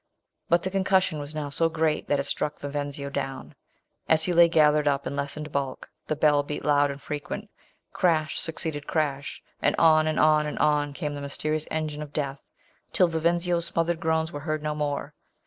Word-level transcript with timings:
But 0.49 0.63
the 0.63 0.71
concussion 0.71 1.19
was 1.19 1.35
now 1.35 1.51
so 1.51 1.69
great 1.69 2.07
that 2.07 2.19
it 2.19 2.25
struck 2.25 2.57
Vivenzio 2.57 3.11
down. 3.11 3.53
As 4.09 4.23
he 4.23 4.33
lay 4.33 4.47
gathered 4.47 4.87
up 4.87 5.05
in 5.05 5.15
lessened 5.15 5.51
bulk, 5.51 5.91
the 6.07 6.15
bell 6.15 6.41
beat 6.41 6.65
loud 6.65 6.89
and 6.89 6.99
frequent— 6.99 7.51
crash 7.93 8.39
succeeded 8.39 8.87
crash— 8.87 9.43
and 9.61 9.75
on, 9.77 10.07
and 10.07 10.19
on, 10.19 10.47
and 10.47 10.57
on 10.57 10.93
came 10.93 11.13
the 11.13 11.21
mysterious 11.21 11.67
engine 11.69 12.01
of 12.01 12.13
death, 12.13 12.47
till 12.91 13.09
Vivenzio's 13.09 13.65
smothered 13.67 13.99
groans 13.99 14.31
were 14.31 14.39
heard 14.39 14.63
no 14.63 14.73
more! 14.73 15.13